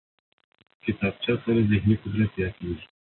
کتابچه 0.83 1.33
سره 1.43 1.59
ذهني 1.69 1.95
قدرت 2.03 2.29
زیاتېږي 2.37 2.85